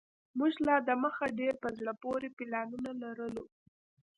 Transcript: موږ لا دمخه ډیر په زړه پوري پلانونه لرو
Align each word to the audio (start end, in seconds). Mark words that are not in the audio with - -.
موږ 0.37 0.53
لا 0.67 0.75
دمخه 0.89 1.25
ډیر 1.39 1.53
په 1.63 1.69
زړه 1.77 1.93
پوري 2.01 2.29
پلانونه 2.37 2.91
لرو 3.01 3.29